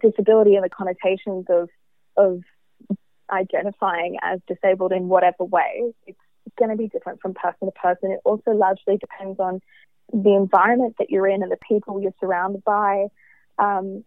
[0.00, 1.68] disability and the connotations of
[2.16, 2.42] of
[3.30, 6.18] identifying as disabled in whatever way, it's
[6.58, 8.10] going to be different from person to person.
[8.10, 9.60] It also largely depends on
[10.12, 13.06] the environment that you're in and the people you're surrounded by.
[13.58, 14.04] Um,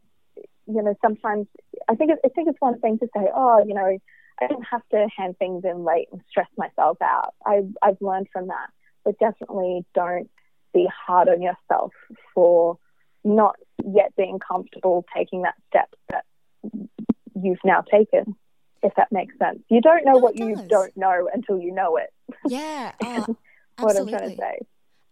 [0.67, 1.47] you know, sometimes
[1.89, 3.97] I think it, I think it's one thing to say, oh, you know,
[4.39, 7.33] I don't have to hand things in late and stress myself out.
[7.45, 8.69] I, I've learned from that,
[9.05, 10.29] but definitely don't
[10.73, 11.91] be hard on yourself
[12.33, 12.77] for
[13.23, 16.25] not yet being comfortable taking that step that
[17.35, 18.35] you've now taken,
[18.83, 19.59] if that makes sense.
[19.69, 22.13] You don't know No, what you don't know until you know it.
[22.47, 22.91] Yeah.
[23.03, 23.37] oh,
[23.77, 24.11] what I'm absolutely.
[24.11, 24.59] trying to say.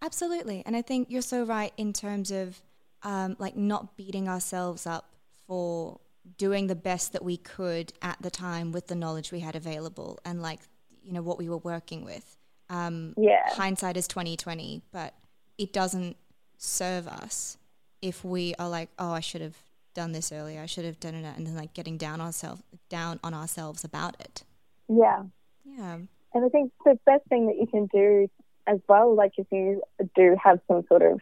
[0.02, 0.64] Absolutely.
[0.66, 2.62] And I think you're so right in terms of
[3.04, 5.14] um, like not beating ourselves up
[5.48, 6.00] for
[6.38, 10.20] doing the best that we could at the time with the knowledge we had available
[10.24, 10.60] and like,
[11.04, 12.38] you know, what we were working with.
[12.70, 13.42] Um, Yeah.
[13.48, 15.14] Hindsight is 2020, but
[15.58, 16.18] it doesn't
[16.58, 17.58] serve us
[18.02, 19.58] if we are like, oh, I should have
[19.94, 20.62] done this earlier.
[20.62, 21.38] I should have done it.
[21.38, 24.44] And then like getting down ourselves, down on ourselves about it.
[24.88, 25.24] Yeah.
[25.66, 25.98] Yeah.
[26.34, 28.30] And I think the best thing that you can do
[28.68, 29.82] as well, like if you
[30.16, 31.20] do have some sort of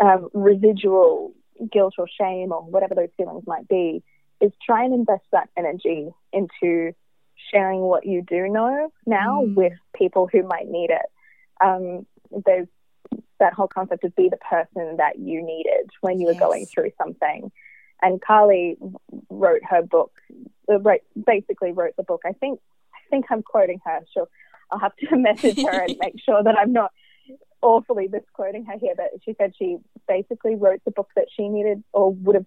[0.00, 1.32] um, residual
[1.72, 4.02] guilt or shame or whatever those feelings might be,
[4.40, 6.92] is try and invest that energy into
[7.52, 9.54] sharing what you do know now Mm.
[9.54, 11.06] with people who might need it.
[11.64, 12.06] Um,
[12.44, 12.66] there's
[13.44, 16.90] that whole concept of be the person that you needed when you were going through
[16.96, 17.52] something.
[18.00, 18.76] And Carly
[19.28, 20.12] wrote her book,
[20.70, 22.22] uh, wrote, basically wrote the book.
[22.24, 22.58] I think
[22.94, 24.00] I think I'm quoting her.
[24.12, 24.28] She'll,
[24.70, 26.90] I'll have to message her and make sure that I'm not
[27.60, 28.94] awfully misquoting her here.
[28.96, 29.76] But she said she
[30.08, 32.46] basically wrote the book that she needed or would have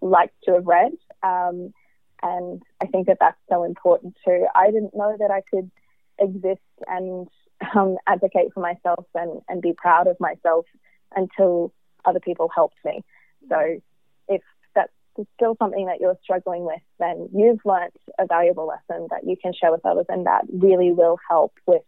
[0.00, 0.92] liked to have read.
[1.22, 1.74] Um,
[2.22, 4.46] and I think that that's so important too.
[4.54, 5.70] I didn't know that I could
[6.18, 7.28] exist and
[7.74, 10.66] um, advocate for myself and, and be proud of myself
[11.14, 11.72] until
[12.04, 13.02] other people helped me.
[13.48, 13.80] So
[14.28, 14.42] if
[14.74, 14.92] that's
[15.34, 19.52] still something that you're struggling with, then you've learnt a valuable lesson that you can
[19.52, 21.82] share with others, and that really will help with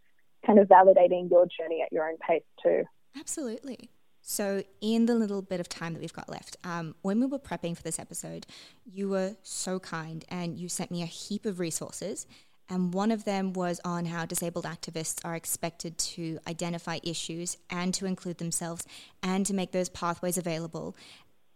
[0.45, 2.83] kind of validating your journey at your own pace too.
[3.17, 3.89] Absolutely.
[4.23, 7.39] So, in the little bit of time that we've got left, um, when we were
[7.39, 8.45] prepping for this episode,
[8.85, 12.27] you were so kind and you sent me a heap of resources.
[12.71, 17.93] And one of them was on how disabled activists are expected to identify issues and
[17.95, 18.85] to include themselves
[19.21, 20.95] and to make those pathways available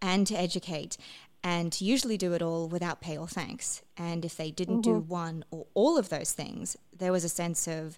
[0.02, 0.98] and to educate
[1.42, 3.82] and to usually do it all without pay or thanks.
[3.96, 5.08] And if they didn't do mm-hmm.
[5.08, 7.98] one or all of those things, there was a sense of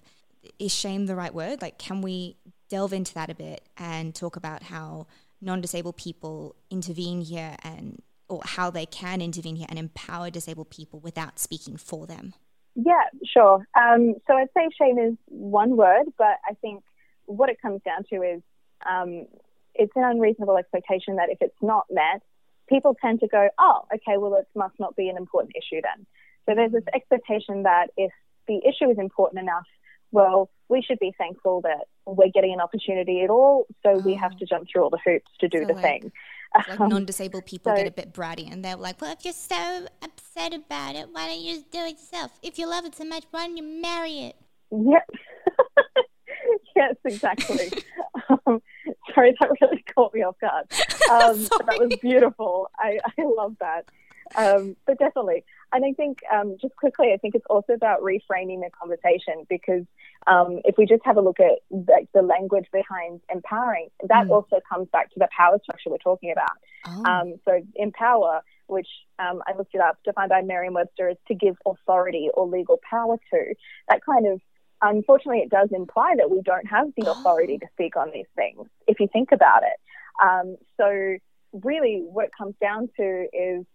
[0.60, 1.60] is shame the right word?
[1.60, 2.36] Like, can we
[2.68, 5.08] delve into that a bit and talk about how
[5.40, 10.70] non disabled people intervene here and or how they can intervene here and empower disabled
[10.70, 12.34] people without speaking for them?
[12.80, 13.66] Yeah, sure.
[13.74, 16.84] Um, so I'd say shame is one word, but I think
[17.26, 18.40] what it comes down to is
[18.88, 19.26] um,
[19.74, 22.22] it's an unreasonable expectation that if it's not met,
[22.68, 26.06] people tend to go, oh, okay, well, it must not be an important issue then.
[26.46, 28.12] So there's this expectation that if
[28.46, 29.66] the issue is important enough,
[30.12, 34.36] well, we should be thankful that we're getting an opportunity at all, so we have
[34.38, 36.12] to jump through all the hoops to do So, the like- thing.
[36.56, 39.24] Like Um, non disabled people so- get a bit bratty and they're like, well, if
[39.24, 42.32] you're so upset about it, why don't you just do it yourself?
[42.42, 44.36] If you love it so much, why don't you marry it?
[44.70, 45.10] Yep.
[46.76, 47.70] yes, exactly.
[48.46, 48.62] um,
[49.14, 50.66] sorry, that really caught me off guard.
[51.10, 52.70] Um, that was beautiful.
[52.78, 53.86] I, I love that.
[54.36, 55.42] Um, but definitely.
[55.72, 59.84] And I think, um, just quickly, I think it's also about reframing the conversation because
[60.26, 64.30] um, if we just have a look at like, the language behind empowering, that Mm.
[64.30, 66.56] also comes back to the power structure we're talking about.
[66.86, 71.34] Oh, Um, so empower, which um, I looked it up, defined by Merriam-Webster, is to
[71.34, 73.54] give authority or legal power to.
[73.90, 74.40] That kind of,
[74.80, 78.66] unfortunately, it does imply that we don't have the authority to speak on these things,
[78.86, 79.78] if you think about it.
[80.22, 81.16] Um, so
[81.52, 83.66] really, what it comes down to is,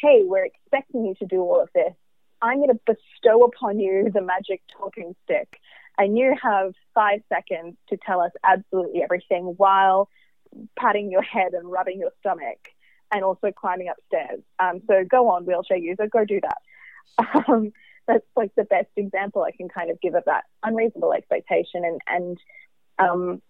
[0.00, 1.92] hey, we're expecting you to do all of this.
[2.42, 5.60] I'm going to bestow upon you the magic talking stick,
[5.98, 10.08] and you have five seconds to tell us absolutely everything while
[10.78, 12.58] patting your head and rubbing your stomach
[13.12, 14.40] and also climbing upstairs.
[14.58, 16.58] Um, so go on, wheelchair user, go do that.
[17.48, 17.72] Um,
[18.06, 22.00] that's like the best example I can kind of give of that unreasonable expectation and,
[22.06, 22.38] and
[22.98, 23.42] um,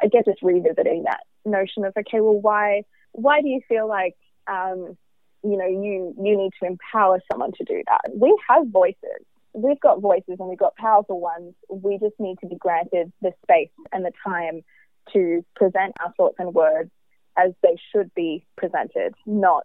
[0.00, 4.16] I guess just revisiting that notion of, okay, well, why, why do you feel like,
[4.46, 4.96] um,
[5.42, 8.12] you know, you, you need to empower someone to do that?
[8.14, 9.24] We have voices.
[9.54, 11.54] We've got voices and we've got powerful ones.
[11.70, 14.62] We just need to be granted the space and the time
[15.12, 16.90] to present our thoughts and words
[17.36, 19.64] as they should be presented, not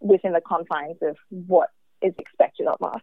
[0.00, 1.70] within the confines of what
[2.02, 3.00] is expected of us.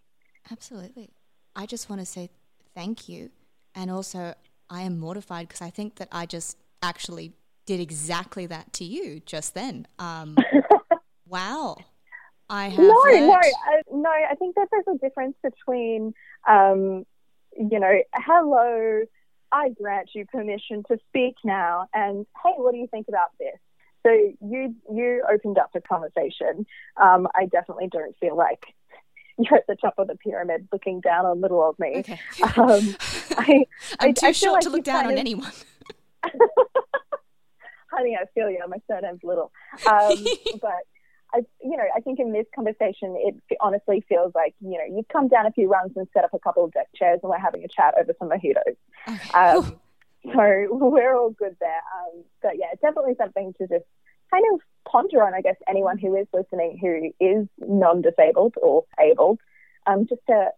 [0.52, 1.12] absolutely.
[1.56, 2.30] I just want to say
[2.76, 3.32] thank you.
[3.76, 4.34] And also,
[4.70, 7.34] I am mortified because I think that I just actually
[7.65, 9.88] did exactly that to you just then.
[10.00, 10.38] Um,
[11.28, 11.78] wow.
[12.50, 12.80] I have.
[12.80, 14.10] No, no, I, no.
[14.10, 16.14] I think that there's a difference between,
[16.48, 17.06] um,
[17.58, 19.02] you know, hello,
[19.52, 23.58] I grant you permission to speak now, and hey, what do you think about this?
[24.06, 26.66] So you you opened up a conversation.
[26.96, 28.64] Um, I definitely don't feel like
[29.38, 31.98] you're at the top of the pyramid looking down on little old me.
[31.98, 32.20] Okay.
[32.58, 32.96] Um,
[33.38, 33.66] I,
[34.00, 35.52] I'm I- too I short like to look down kind on anyone.
[37.92, 38.60] honey, I feel you.
[38.68, 39.52] My surname's little.
[39.90, 40.26] Um,
[40.62, 40.84] but
[41.38, 45.08] I, you know, I think in this conversation, it honestly feels like you know you've
[45.08, 47.38] come down a few rungs and set up a couple of deck chairs, and we're
[47.39, 48.76] having a chat over some mojitos.
[49.08, 49.32] Okay.
[49.38, 49.80] Um,
[50.23, 51.82] so we're all good there.
[51.97, 53.86] Um, but yeah, definitely something to just
[54.32, 55.34] kind of ponder on.
[55.34, 59.38] I guess anyone who is listening who is non-disabled or able,
[59.86, 60.50] um, just to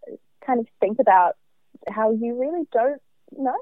[0.45, 1.35] kind of think about
[1.87, 3.01] how you really don't
[3.37, 3.57] know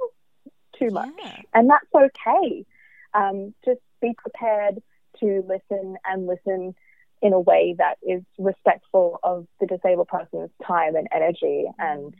[0.79, 1.41] too much, Yeah.
[1.53, 2.65] and that's okay.
[3.13, 4.81] Um, just be prepared
[5.19, 6.75] to listen and listen
[7.21, 12.13] in a way that is respectful of the disabled person's time and energy and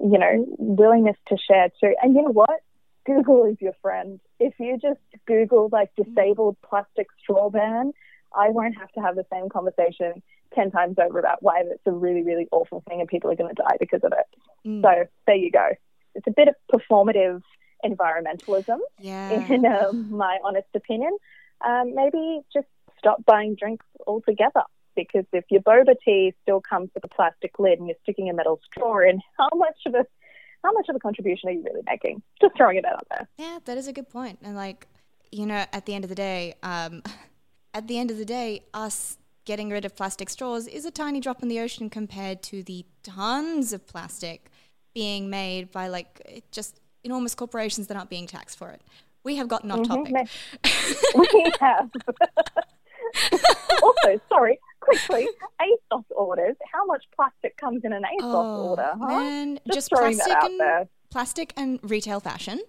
[0.00, 2.60] you know willingness to share too and you know what
[3.06, 7.92] google is your friend if you just google like disabled plastic straw ban
[8.36, 10.22] i won't have to have the same conversation
[10.54, 13.54] 10 times over about why that's a really really awful thing and people are going
[13.54, 14.26] to die because of it
[14.66, 14.82] Mm.
[14.82, 15.68] so there you go
[16.16, 17.42] it's a bit of performative
[17.84, 19.30] environmentalism yeah.
[19.30, 21.16] in um, my honest opinion.
[21.66, 22.66] Um, maybe just
[22.98, 24.62] stop buying drinks altogether
[24.98, 28.34] because if your boba tea still comes with a plastic lid and you're sticking a
[28.34, 30.04] metal straw in, how much of a
[30.64, 32.20] how much of a contribution are you really making?
[32.40, 33.28] Just throwing it out there.
[33.38, 34.40] Yeah, that is a good point.
[34.42, 34.88] And like,
[35.30, 37.02] you know, at the end of the day, um,
[37.74, 41.20] at the end of the day, us getting rid of plastic straws is a tiny
[41.20, 44.50] drop in the ocean compared to the tons of plastic
[44.94, 48.82] being made by like just enormous corporations that aren't being taxed for it.
[49.22, 50.28] We have gotten off topic.
[51.14, 51.90] we have.
[53.82, 55.28] also, sorry, quickly,
[55.60, 56.56] ASOS orders.
[56.72, 58.90] How much plastic comes in an ASOS Oh, order?
[59.00, 59.06] Huh?
[59.06, 60.88] man, just, throwing that plastic out and there.
[61.10, 62.60] plastic and retail fashion,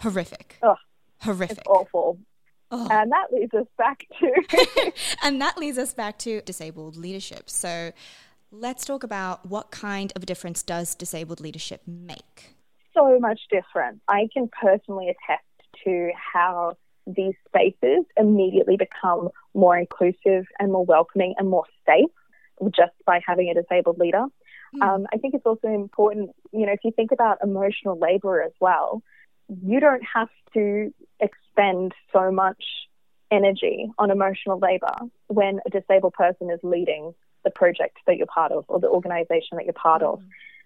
[0.00, 0.76] horrific, Ugh,
[1.20, 1.58] horrific.
[1.58, 2.18] It's awful.
[2.70, 2.88] Oh.
[2.90, 7.48] And that leads us back to and that leads us back to disabled leadership.
[7.48, 7.92] So
[8.50, 12.50] let's talk about what kind of a difference does disabled leadership make?
[12.96, 13.98] so much difference.
[14.06, 15.42] I can personally attest
[15.84, 16.76] to how
[17.06, 22.10] these spaces immediately become more inclusive and more welcoming and more safe
[22.70, 24.24] just by having a disabled leader.
[24.80, 28.52] Um, I think it's also important, you know, if you think about emotional labor as
[28.60, 29.02] well,
[29.48, 32.62] you don't have to expend so much
[33.30, 34.94] energy on emotional labor
[35.28, 37.14] when a disabled person is leading
[37.44, 40.20] the project that you're part of or the organization that you're part of.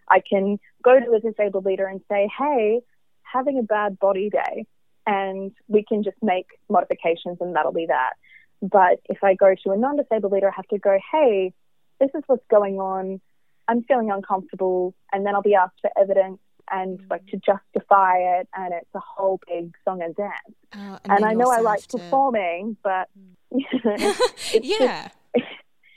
[0.09, 2.81] I can go to a disabled leader and say, hey,
[3.23, 4.67] having a bad body day,
[5.09, 8.13] and we can just make modifications and that'll be that.
[8.61, 11.55] But if I go to a non disabled leader, I have to go, hey,
[11.99, 13.21] this is what's going on.
[13.69, 14.95] I'm feeling uncomfortable.
[15.13, 16.39] And then I'll be asked for evidence
[16.71, 18.49] and like to justify it.
[18.55, 20.35] And it's a whole big song and dance.
[20.75, 23.09] Oh, And, then I know I like to- performing, but
[23.51, 25.09] it's just- yeah.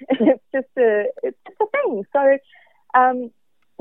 [0.10, 2.06] it's just a it's just a thing.
[2.14, 2.38] So,
[2.94, 3.32] um,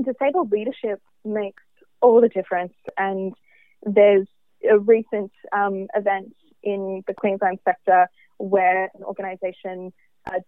[0.03, 1.63] disabled leadership makes
[2.01, 2.75] all the difference.
[2.99, 3.35] And
[3.85, 4.27] there's
[4.69, 9.93] a recent um, event in the Queensland sector where an organisation,
[10.27, 10.41] uh,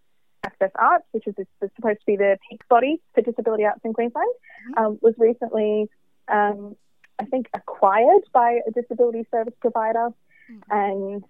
[0.45, 3.93] Access Arts, which is is supposed to be the peak body for disability arts in
[3.93, 4.33] Queensland,
[4.75, 5.89] um, was recently,
[6.27, 6.75] um,
[7.17, 10.09] I think, acquired by a disability service provider,
[10.69, 11.23] and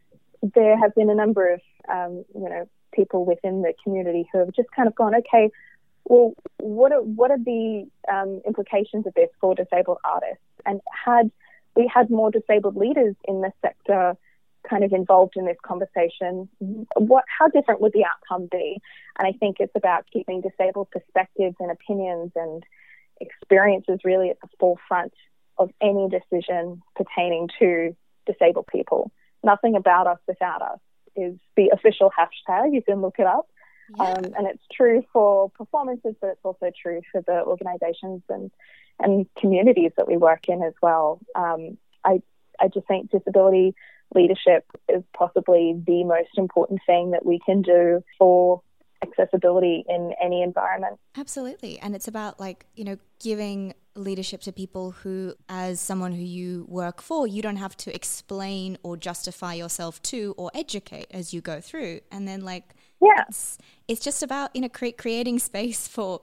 [0.55, 4.51] there have been a number of, um, you know, people within the community who have
[4.53, 5.51] just kind of gone, okay,
[6.05, 10.43] well, what are what are the um, implications of this for disabled artists?
[10.65, 11.31] And had
[11.75, 14.15] we had more disabled leaders in the sector
[14.69, 16.47] kind of involved in this conversation,
[16.95, 18.79] what how different would the outcome be?
[19.17, 22.63] And I think it's about keeping disabled perspectives and opinions and
[23.19, 25.13] experiences really at the forefront
[25.57, 29.11] of any decision pertaining to disabled people.
[29.43, 30.79] Nothing about us without us
[31.15, 32.73] is the official hashtag.
[32.73, 33.47] You can look it up.
[33.99, 38.49] Um, and it's true for performances, but it's also true for the organisations and,
[38.99, 41.19] and communities that we work in as well.
[41.35, 42.21] Um, I,
[42.59, 43.75] I just think disability
[44.15, 48.61] leadership is possibly the most important thing that we can do for
[49.01, 50.99] accessibility in any environment.
[51.17, 51.79] Absolutely.
[51.79, 56.65] And it's about like, you know, giving leadership to people who, as someone who you
[56.69, 61.41] work for, you don't have to explain or justify yourself to or educate as you
[61.41, 61.99] go through.
[62.11, 63.23] And then like, Yeah.
[63.27, 63.57] it's,
[63.87, 66.21] it's just about, you know, cre- creating space for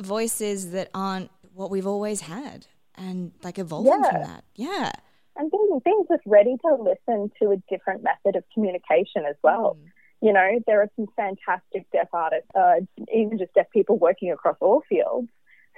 [0.00, 4.44] voices that aren't what we've always had and like evolving from that.
[4.54, 4.92] Yeah.
[5.36, 9.76] and being, being just ready to listen to a different method of communication as well.
[10.22, 12.80] You know, there are some fantastic deaf artists, uh,
[13.12, 15.28] even just deaf people working across all fields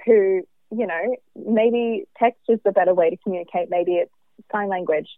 [0.05, 4.11] who, you know, maybe text is the better way to communicate, maybe it's
[4.51, 5.09] sign language.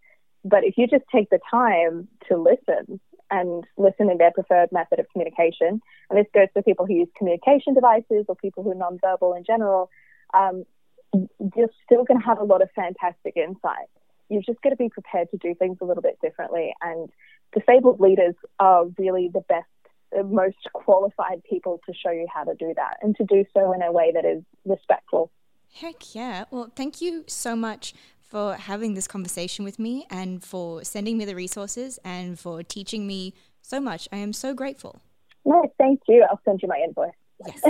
[0.45, 3.01] But if you just take the time to listen
[3.33, 5.81] and listen in their preferred method of communication.
[6.09, 9.43] And this goes for people who use communication devices or people who are nonverbal in
[9.43, 9.89] general.
[10.33, 10.65] Um,
[11.13, 13.87] you're still going to have a lot of fantastic insight.
[14.29, 16.73] You've just got to be prepared to do things a little bit differently.
[16.81, 17.09] And
[17.53, 19.67] disabled leaders are really the best,
[20.25, 23.81] most qualified people to show you how to do that and to do so in
[23.81, 25.31] a way that is respectful.
[25.73, 26.45] Heck yeah.
[26.51, 31.25] Well, thank you so much for having this conversation with me and for sending me
[31.25, 34.07] the resources and for teaching me so much.
[34.11, 35.01] I am so grateful.
[35.45, 36.25] No, thank you.
[36.29, 37.11] I'll send you my invoice.
[37.45, 37.61] Yes.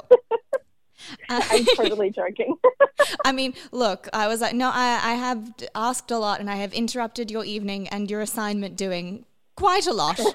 [1.28, 2.56] I'm totally joking.
[3.24, 6.56] I mean, look, I was like, no, I, I have asked a lot and I
[6.56, 9.24] have interrupted your evening and your assignment doing
[9.56, 10.20] quite a lot.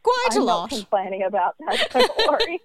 [0.00, 0.70] Quite I'm a not lot.
[0.70, 1.88] complaining about that.
[1.90, 2.60] Don't worry.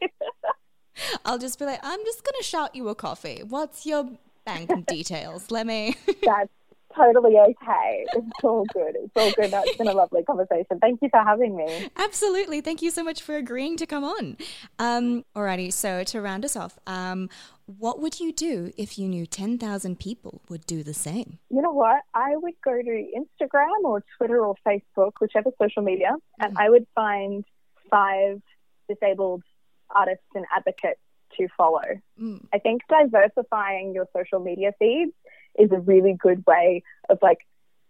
[1.26, 3.42] I'll just be like, I'm just going to shout you a coffee.
[3.46, 4.08] What's your
[4.46, 5.52] bank details?
[5.52, 5.98] Let me.
[6.24, 6.50] That's
[6.96, 8.06] totally okay.
[8.14, 8.96] It's all good.
[8.96, 9.52] It's all good.
[9.52, 10.80] That's been a lovely conversation.
[10.80, 11.90] Thank you for having me.
[11.98, 12.62] Absolutely.
[12.62, 14.38] Thank you so much for agreeing to come on.
[14.80, 17.30] Um, alrighty, so to round us off, um,
[17.66, 21.40] what would you do if you knew 10,000 people would do the same?
[21.50, 22.02] You know what?
[22.14, 26.86] I would go to Instagram or Twitter or Facebook, whichever social media, and I would
[26.94, 27.46] find
[27.90, 28.42] five
[28.90, 29.44] disabled
[29.90, 31.00] artists and advocates
[31.38, 31.82] to follow.
[32.22, 32.46] Mm.
[32.54, 35.14] I think diversifying your social media feeds
[35.58, 37.40] is a really good way of like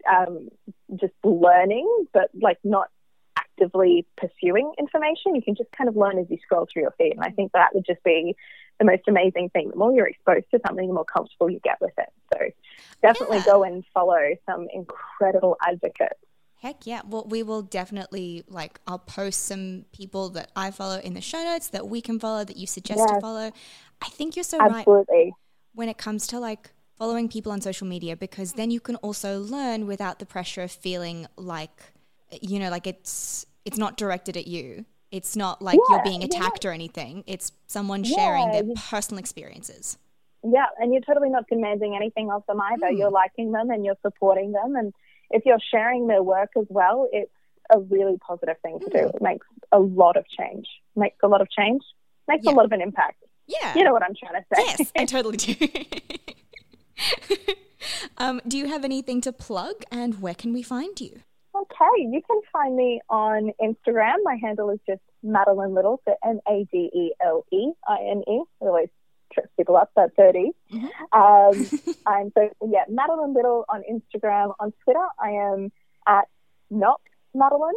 [0.09, 0.49] um,
[0.95, 2.89] just learning, but like not
[3.37, 5.35] actively pursuing information.
[5.35, 7.13] You can just kind of learn as you scroll through your feed.
[7.13, 8.35] And I think that would just be
[8.79, 9.69] the most amazing thing.
[9.69, 12.09] The more you're exposed to something, the more comfortable you get with it.
[12.33, 12.39] So
[13.01, 13.53] definitely Yeah.
[13.53, 16.19] go and follow some incredible advocates.
[16.61, 17.01] Heck yeah.
[17.05, 21.43] Well, we will definitely, like, I'll post some people that I follow in the show
[21.43, 23.51] notes that we can follow, that you suggest to follow.
[24.01, 24.87] I think you're so right
[25.75, 29.39] when it comes to like following people on social media because then you can also
[29.39, 31.81] learn without the pressure of feeling like
[32.41, 36.21] you know like it's it's not directed at you it's not like you're Yeah, being
[36.21, 36.27] yeah.
[36.27, 39.97] attacked or anything it's someone sharing their personal experiences
[40.43, 42.89] Yeah, and you're totally not demanding anything of them either.
[42.89, 42.97] Hmm.
[42.97, 44.75] You're liking them and you're supporting them.
[44.75, 44.93] And
[45.37, 47.31] if you're sharing their work as well, it's
[47.71, 48.97] a really positive thing to Hmm.
[48.97, 49.03] do.
[49.15, 50.67] It makes a lot of change.
[50.97, 51.81] Makes a lot of change.
[52.27, 52.51] Makes Yeah.
[52.51, 53.19] a lot of an impact.
[53.47, 54.61] yeah You know what I'm trying to say.
[54.69, 55.53] yes i totally do
[58.17, 61.21] um, do you have anything to plug and where can we find you
[61.55, 64.15] Okay, you can find me on Instagram.
[64.23, 68.23] My handle is just Madeleine Little, so M A D E L E I N
[68.27, 68.41] E.
[68.59, 68.89] It always
[69.31, 70.51] trips people up, that 30.
[70.71, 70.83] Um,
[72.07, 74.53] I'm so, yeah, Madeleine Little on Instagram.
[74.59, 75.71] On Twitter, I am
[76.07, 76.27] at
[76.71, 77.01] not
[77.35, 77.73] Madeleine,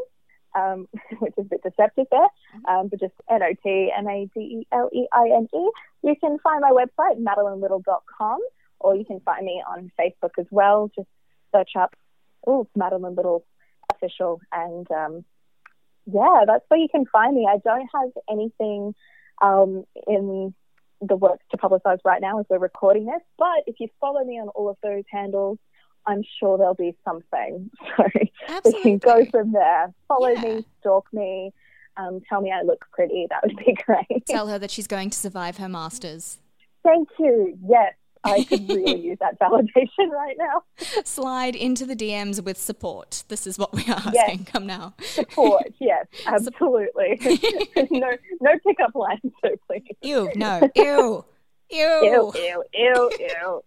[0.55, 2.29] um, which is a bit deceptive there,
[2.69, 5.71] um, but just N O T M A D E L E I N E.
[6.03, 8.41] You can find my website, madeleinelittle.com,
[8.81, 10.91] or you can find me on Facebook as well.
[10.95, 11.09] Just
[11.55, 11.95] search up,
[12.47, 13.45] oh, Madeleine Little
[13.93, 14.41] official.
[14.53, 15.25] And um,
[16.07, 17.47] yeah, that's where you can find me.
[17.51, 18.95] I don't have anything
[19.43, 20.55] um, in
[21.03, 24.41] the works to publicize right now as we're recording this, but if you follow me
[24.41, 25.59] on all of those handles,
[26.07, 27.71] I'm sure there'll be something.
[28.63, 29.93] So we can go from there.
[30.07, 30.41] Follow Yeah.
[30.41, 31.53] me, stalk me,
[31.97, 33.27] um, tell me I look pretty.
[33.29, 34.25] That would be great.
[34.27, 36.39] tell her that she's going to survive her masters
[36.85, 37.59] Thank you.
[37.69, 37.95] Yes,
[38.27, 40.63] I could really use that validation right now.
[41.05, 44.39] slide into the dms with support this is what we are asking Yes.
[44.47, 45.65] come now Support.
[45.81, 47.19] Yes, absolutely.
[47.91, 48.11] no,
[48.41, 49.83] no pickup lines, so please.
[50.03, 50.69] Ew, no.
[50.75, 51.25] Ew.
[51.71, 52.01] Ew.
[52.03, 53.63] Ew, ew, ew, ew.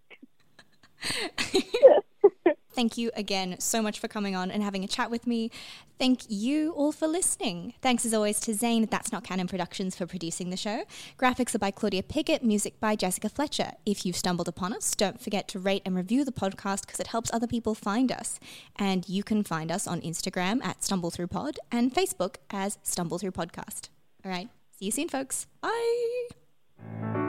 [2.74, 5.52] Thank you again so much for coming on and having a chat with me.
[5.98, 7.74] Thank you all for listening.
[7.82, 10.84] Thanks as always to Zane That's Not Canon Productions for producing the show.
[11.18, 13.72] Graphics are by Claudia Pickett, music by Jessica Fletcher.
[13.86, 17.08] If you've stumbled upon us, don't forget to rate and review the podcast because it
[17.08, 18.40] helps other people find us.
[18.78, 23.90] And you can find us on Instagram at StumbleThroughPod and Facebook as Stumble Through Podcast.
[24.24, 24.50] All right.
[24.78, 25.48] See you soon, folks.
[25.62, 27.29] Bye.